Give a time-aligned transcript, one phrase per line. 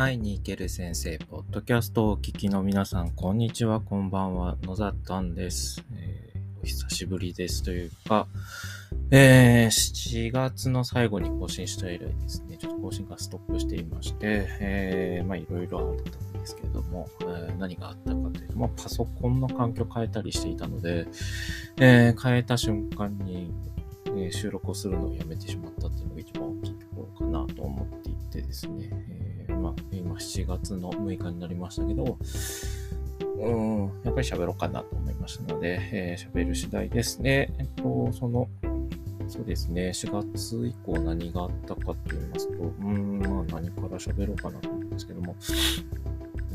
[0.00, 8.28] 会いに行ける先生、ポッドキャストをお聞きの皆さん、こんにちは、こんばんは、野ざたんです、えー、お久しぶりですというか、
[9.10, 21.08] えー、7月の最後に更新した以来ですね、ちょっと更新がストップしていまして、えー、まあいろいろあったんですけれども、えー、何があったかというと、まあパソコンの環境変えたりしていたので、
[21.80, 23.52] え、変えた瞬間に、
[24.16, 28.97] え、収録をするのをやめてしまったっていうのが一番大きいところかなと思っていてですね、
[30.18, 32.18] 7月の6日になりましたけど、
[33.38, 37.52] うん、やっぱり喋ろうかなと思いましたので、えー、喋る次第ですね。
[37.58, 38.48] えっと、その、
[39.28, 45.36] そうですね、4月以降何があったかと言いますと、うん、まあ何から喋ろうかなと思うんですけども、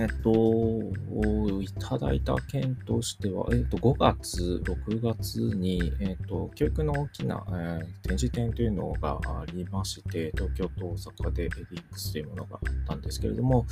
[0.00, 13.66] えっと、いただいた件としては、えっと、5月、6月に、えっと、教育の大きな、えー、展示展というのがありまして、東京と大阪でエディックスというものがあったんですけれども、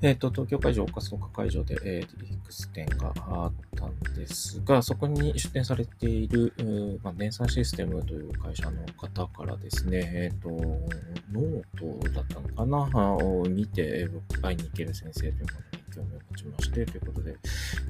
[0.00, 6.54] えっと、東京会場、岡岡会場で EDIX 展があったんですが、そこに出展されている、
[7.02, 11.62] まあ、電算システムという会社の方からですね、えっと、ノー
[12.02, 15.57] トだったのかなを見て、僕会いに行ける先生というの
[15.98, 17.36] 興味を持ちまして、ということで、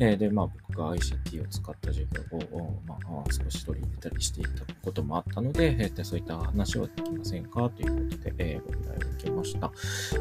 [0.00, 4.50] えー、で、まあ僕が ICT を使った授業を、まあ、少し取り入れたりしていた
[4.82, 7.70] こともあったので、えー、そういった話はできませんか？
[7.70, 9.70] ということで、えー、ご依頼を受けました。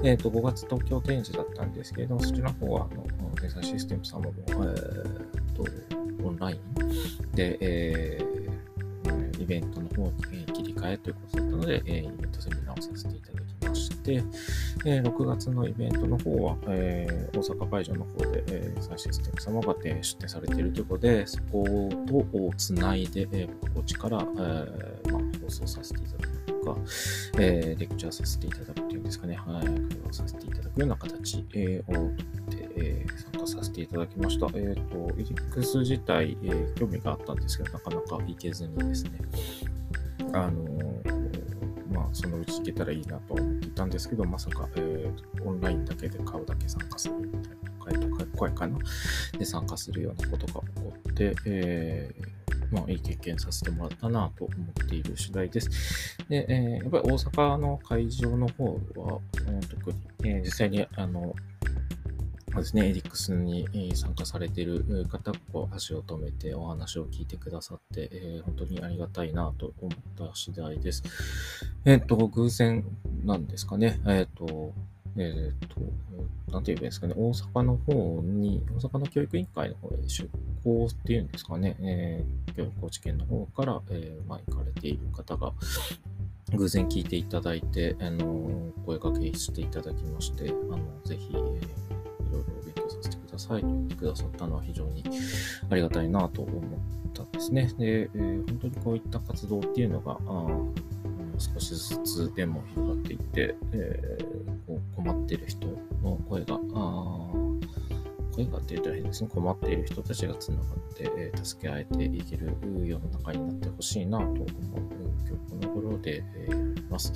[0.03, 5.65] えっ、ー、と、5月東京展示だったんですけれども、そちらの方は、あの、電産システム様も、えー、と、
[6.23, 14.23] オンラインで、えー、イベントの方に切り替えということだったので、イベントセミナーをさせていただきまして、
[14.85, 21.89] え、6月のイベントの方は、え、大阪会場の方で、えー、サイシステム様が、え、出展されているということで、そこ
[22.31, 26.77] とつないで、えー、こっちから、えま、放送させていただくとか、
[27.39, 29.73] え、レクチャーさせていただくというんですかね、はい、会
[30.05, 32.05] 話させていただくような形、え、をとっ
[32.49, 34.47] て、え、参加させていただきました。
[34.47, 39.11] えっ、ー、と、エリックス自体、え、興味があったんですけど、なかなか行けずにですね、
[40.33, 40.86] あの
[42.13, 47.67] そのうち行けたらいいなと思っていたんですけど、まさか、えー、オンラインだけで買うだけ参加するみたいな、
[48.35, 48.77] 声かな
[49.37, 56.17] で参加するようなことが起こって、えー、まあ、いい経験させてもらったなと思っている次第です。
[56.29, 59.19] で、えー、やっぱり大阪の会場の方は、
[59.69, 61.33] 特に、えー、実際に、あの、
[62.59, 71.03] ですね、エリックスに参加されている方こう足を止めてお話を聞いてくださって、えー、本当にありがたいなと思った次第です。
[71.85, 72.83] えっ、ー、と、偶然
[73.23, 73.99] なんですかね。
[74.05, 74.73] えっ、ー、と、
[75.17, 75.81] えっ、と、
[76.51, 77.13] なんて言えばいいですかね。
[77.17, 80.29] 大阪の方に、大阪の教育委員会の方へ出
[80.63, 81.75] 向っていうんですかね。
[81.79, 82.23] え
[82.55, 85.53] 教育高知県の方から、えまあ、行かれている方が、
[86.53, 91.86] 偶然聞いていただいて、あの、声掛けしていただきまして、あの、ぜひ、えー
[93.37, 95.03] ださいと言ってくださったのは非常に
[95.69, 96.63] ありがたいなと思っ
[97.13, 97.71] たんですね。
[97.77, 100.47] で、えー、本当にこういった活動っていうのが、あ
[101.39, 105.67] 少しずつでも広がっていって、えー、こう困っている人
[106.01, 107.29] の声が、あ
[108.35, 109.29] 声がって言ったら変ですね。
[109.33, 110.65] 困っている人たちがつながっ
[110.95, 114.47] て、えー、助け合えていける世の中になってほしいなと思う
[115.27, 117.13] 今日この頃で、えー、います。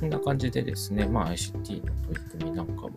[0.00, 2.92] こんな感じでですね、まあ、ICT の取り組みなんかも、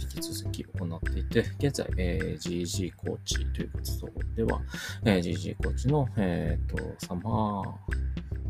[0.00, 4.60] 引き続き行っていて、現在、えー、GG コーチという活動では、
[5.04, 7.66] えー、GG コーチの、えーと、サマー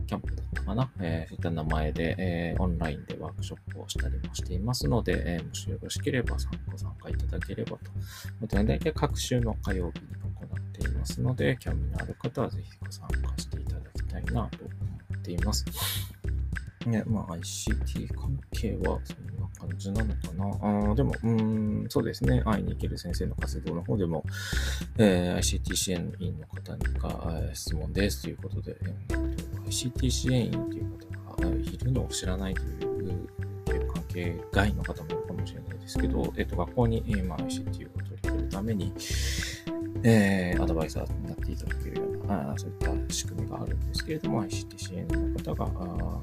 [0.06, 6.36] キャンプだったかな、えー、そういった名前で、えー、オンラインでワークショップをしたりもしていますので、えー、もしよろしければ
[6.70, 7.90] ご参加いただければと。
[8.46, 14.74] 大体各週の火曜日に行っていますので、興味のある方はぜひご参加していただきたいなと思
[15.18, 15.64] っています。
[16.88, 20.90] ね、まあ ICT 関係はそんな感じなのかな。
[20.90, 22.42] あでも、うん、そうですね。
[22.44, 24.24] 会いに行ける先生の活動の方でも、
[24.98, 30.90] えー、ICT 支援員の方にか、質問ですということで、えー、ICT 支援員という
[31.24, 33.28] 方がいるのを知らないという
[33.92, 37.88] 関係外の方もいるかもしれないですけど、えっ、ー、と、学校に、えーまあ、ICT を取
[38.22, 38.92] り組むために、
[40.02, 46.20] えー、アドバイザーになっていただけるよう、あそういった仕組みがあるんですけれども、ICT 支援の方が、あ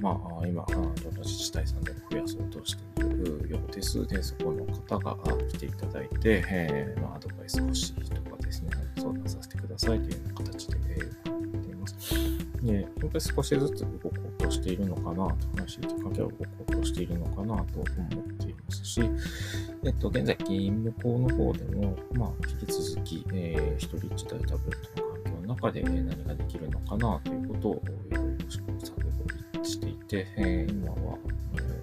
[0.00, 0.10] ま
[0.42, 0.90] あ、今、どの
[1.22, 4.06] 自治体さんでも増やそうとしているようです。
[4.06, 5.16] で、そこの方が
[5.48, 11.96] 来ていただいて、えー、まあ、アドバイス欲しいとかですね、相談させてくださいというような形で、えー、行っています。
[12.62, 19.00] で、やっぱり少しずつ動こうとしているのかなと、話し関係を動こうとしているのかなと思っていますし、
[19.84, 22.30] えっと、現在、勤務校の方でも、まあ、
[22.60, 25.05] 引き続き、えー、一人一台タブレットの
[25.56, 30.26] 中で何ができるのかなということをいろいろ試行錯誤していて、
[30.68, 31.18] 今は、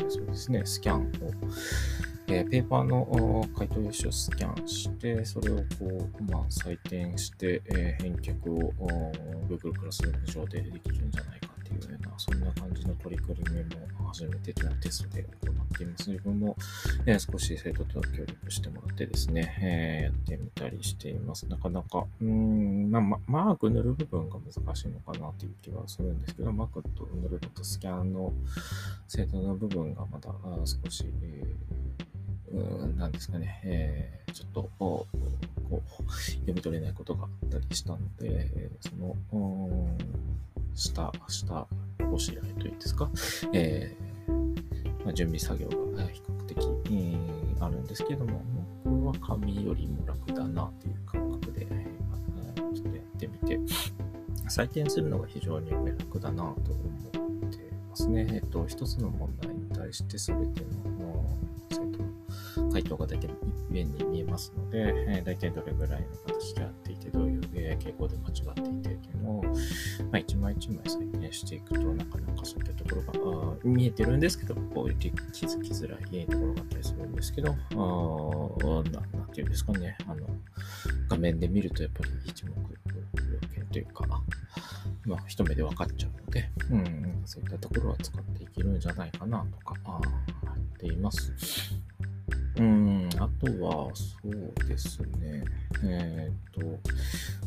[0.07, 1.07] そうですね、スキャンを、
[2.27, 5.63] えペーパーの回答用紙をスキャンして、それをこ
[6.19, 8.71] う、まあ、採点して、え返却を
[9.49, 13.63] Google クラスルーム上でできるんじゃないかっていうような、そんな感じの取り組み
[13.97, 16.09] も初めてのテストで行っています。
[16.11, 16.55] 自分も、
[17.05, 21.47] えー少し生徒と協力してもらってですね、えーやってみたりしています。
[21.47, 28.33] なかなか、うーん、まあ、マーク塗る部分が難しいのかなという気はするんですけど、マークと塗るのとスキャンの
[29.07, 30.29] 精度の部分がまだ
[30.65, 35.17] 少し、えーなんですかね、えーちょっと、こう、
[35.71, 39.15] 読み取れないことがあったりしたので、その、
[40.75, 41.67] 下、下
[42.09, 43.09] ごしらえというんですか、
[43.53, 44.12] えー
[45.03, 46.57] まあ、準備作業がえー比較的、
[46.87, 48.41] えーあるんですけども、
[48.83, 53.59] 僕は紙よりも楽だなという感覚で、えーまあちょっとやってみて、
[54.49, 56.55] 採点するのが非常に楽だなと思っ
[57.51, 57.59] て
[57.89, 58.27] ますね。
[58.33, 60.61] えっと、一つの問題に対して全て
[60.99, 61.23] の
[61.69, 61.77] 生
[62.57, 66.92] 徒の回答が大体一遍に見えますので、えー大体どれぐらいの形であって
[67.77, 69.51] 傾向で間違っていてというのを、ま
[70.13, 80.27] あ、一枚一枚採点していくと、なかなかそういったところが見えてるんですけど、こういう気づきづらいところがあったりするんですけど、あななんていうんですかね、あの、
[81.09, 84.05] 画面で見るとやっぱり一目瞭見というか、
[85.05, 91.33] まあ、一目で分かっちゃうので、うん、そういったところは使っていけるんじゃないかなとか、あっています。
[92.57, 95.43] うん、あとは、そうですね。
[95.83, 96.61] えっ、と、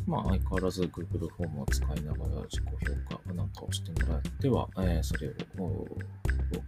[0.05, 2.65] まあ、相変わらず Google フォームを使いながら自己
[3.09, 5.87] 評価なんかをしてもらっては、えーそれを、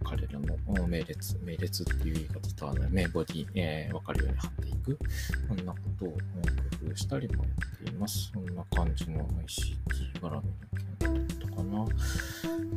[0.04, 1.14] 彼らのお命令、
[1.44, 4.98] 命令っていう言い方とはない、名簿に、えー分かるように貼っていく。
[5.48, 6.16] そんなことを工
[6.86, 8.30] 夫したりもやっています。
[8.32, 10.42] そんな感じの ICT 絡みの
[10.98, 11.86] 件だったかな。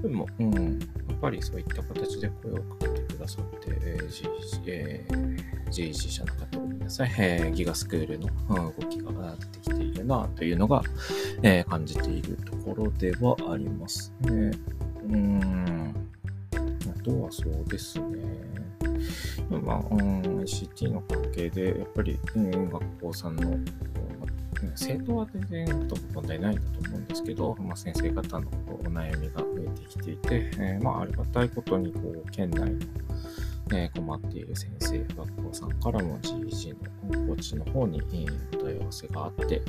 [0.01, 4.27] でも、うん、やっぱりそういった形で声をかけてくださって、えー、G
[4.67, 10.83] えー GEG 社の方ごめんなさい、えーギガスクールの動きが出てきているなというのが、
[11.41, 14.51] えー感じているところではありますね。
[15.09, 15.93] うん。
[16.53, 18.53] あとはそうですね。
[19.49, 23.57] まあ、うん、ICT の関係で、やっぱり、うん、学校さんの、
[24.67, 32.79] うん生徒は全然問題ないんだと思うんですけど、まあ、先生方のこうお悩みが増えてきていて、えーまあ、ありがたいことにこう県内の、
[33.73, 38.25] えー困っている先生、学校さんからも GEG のコーチの方に、え
[38.57, 39.61] お問い合わせがあって、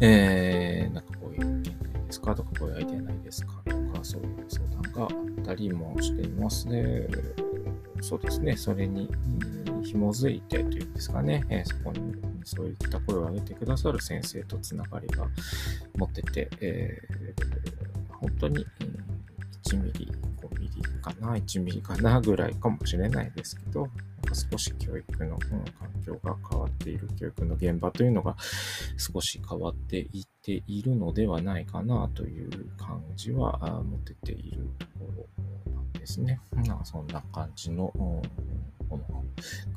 [0.00, 7.06] えーなんかこういう件ないですかとか、こういうアイデアないですかとか、そういう相談があったりもしていますね。
[8.00, 9.10] そうですね、それに
[9.82, 12.14] 紐づいてというんですかね、えそこに
[12.44, 15.26] そういった声を上げてくださる先生とつながりが
[15.96, 17.74] 持ってて、えー
[18.24, 18.66] 本当に
[19.64, 20.10] 1ミリ、
[20.40, 28.36] 5ミリかな、1ミリかなぐらいかもしれないですけど、なんか少し教育の、うん環境が変わっている、教育の現場というのが
[28.96, 35.10] 少し変わっていっているのではないかなという感じは持てているとこ
[35.66, 36.40] ろなんですね。
[36.66, 37.92] まあそんな感じの、
[38.98, 39.24] この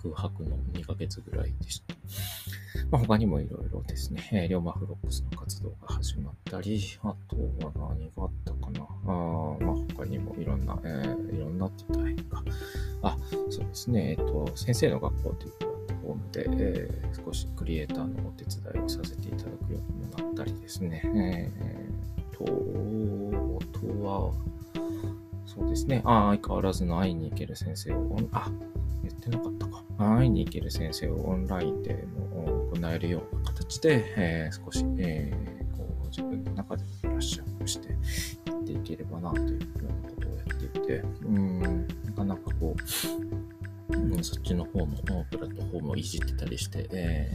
[0.02, 1.96] 空白の2ヶ月ぐらいでした。
[2.92, 7.36] まあ、他にもいろいろですね、えー、リョーマフロックスの活動が始まったり、あと
[7.66, 8.81] は何があったかな。
[8.81, 12.44] あまあ、他にもいろんな、えーいろんなって言ったら変か。
[13.02, 13.18] あ、
[13.50, 24.31] そうですね、えっ、と、先生の学校というプラットフォームで、えー少しクリエイターのお手伝いをさせていただくようにもなったりですね、えーと、あとは、
[25.45, 28.50] そうですね、あ相変わらずの会いに行ける先生を、あ、
[29.07, 29.83] 言ってなかったか。
[29.97, 37.95] 会いに行ける先生をオンラインでも行えるような形で、えー少し、えーこう自分の中でもブラッシュアップしてや
[38.57, 42.76] っていければなというようなことをやっていて、うん、なかなかこ
[43.90, 44.87] う、うんそっちの方の
[45.30, 47.31] プラットフォームをいじってたりして、え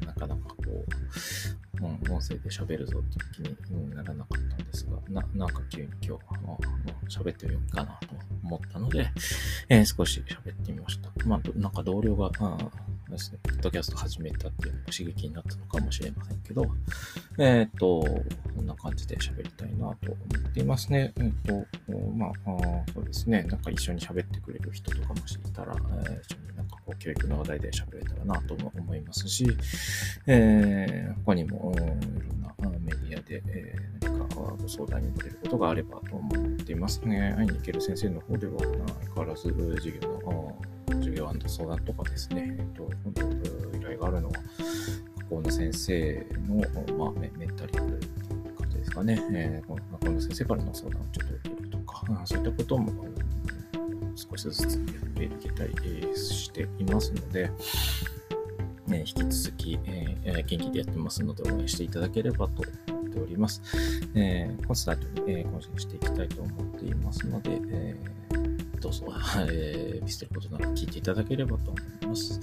[0.00, 6.58] ーなかなかこう、うん、音声で喋るぞって気にならなかったんですが、ななんか急に今日、あの
[7.08, 8.08] 喋ってみようかなと
[8.42, 9.10] 思ったので、
[9.68, 11.10] えー少し喋ってみました。
[11.26, 12.30] まあ、なんか同僚が、
[13.08, 16.66] ですね、ポッドキャスト始めたっていうのが刺激になったのかもしれませんけど、
[17.38, 18.04] えっ、と、
[18.74, 20.16] な感じで喋りたいなと思
[20.48, 21.12] っていますね。
[21.18, 21.66] えっ、と、
[22.16, 22.32] まあ、
[22.92, 25.74] そうですね、なんか一緒に喋ってくれる人とかもしいたら、
[26.06, 29.46] え一緒になんかこう教育の話題で喋れたらなとも思いますし、
[30.26, 37.34] えー他にも、いろんなメディアで、えー何かご相談に乗れることがあればと思っていますね。
[37.36, 39.42] 会いに行ける先生の方では、相変わらず
[39.76, 42.90] 授業の、授業相談とかですね、えっ、と、
[43.76, 44.34] 依頼があるのは、
[45.18, 48.00] 学校の先生の、まあ、メンタリング
[48.94, 52.92] かね、えーこの学校の先生からの相談をちょっと受けるとか、そういったことも、
[54.16, 55.72] 少しずつやっていけたり
[56.16, 57.50] していますので、
[58.86, 63.62] ね、引き続き、えー、元気でやってますので応援していただければと思っております。
[64.14, 69.06] えー、コンスタントに、えー、更新していきたいと思っていますので、えー、どうぞ、
[69.50, 72.40] えー、見捨てることなく聞いていただければと思います。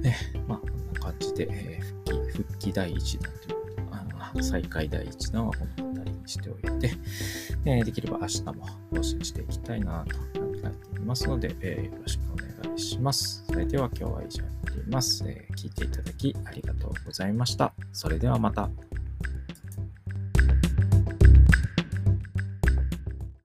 [0.00, 3.53] ね、まあ、こんな感じで、えー、復帰、復帰第一弾という
[4.34, 6.90] あの再開第一弾はこの辺りにしておいて、
[7.64, 13.44] えー、できれば明日も更新していきたいなと考えていますので、えー、よろしくお願いします。
[13.46, 15.54] それでは今日は以上になります、えー。
[15.56, 17.72] 聞いていただきありがとうございました。
[17.92, 18.68] それではまた。